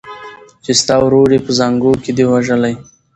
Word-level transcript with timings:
چي 0.63 0.71
ستا 0.81 0.95
ورور 1.03 1.29
یې 1.35 1.39
په 1.45 1.51
زانګو 1.57 1.91
کي 2.03 2.11
دی 2.17 2.23
وژلی 2.27 2.73